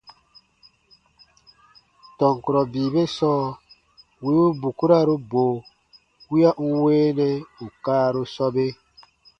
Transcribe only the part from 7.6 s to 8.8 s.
ù kaaru sɔbe.